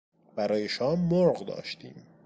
برای 0.35 0.69
شام 0.69 0.99
مرغ 0.99 1.45
داشتیم. 1.45 2.07